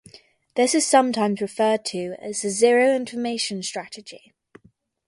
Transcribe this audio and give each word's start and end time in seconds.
This 0.55 0.73
is 0.73 0.83
sometimes 0.87 1.41
referred 1.41 1.85
to 1.85 2.15
as 2.17 2.41
the 2.41 2.49
zero 2.49 2.95
information 2.95 3.61
strategy. 3.61 4.33